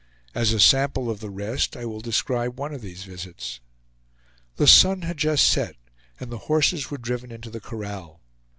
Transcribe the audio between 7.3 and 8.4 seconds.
into the corral.